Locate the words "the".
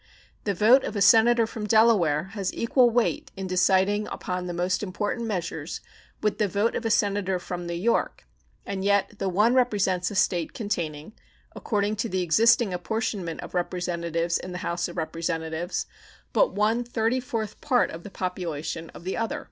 0.45-0.55, 4.47-4.51, 6.39-6.47, 9.19-9.29, 12.09-12.23, 14.53-14.57, 18.01-18.09, 19.03-19.15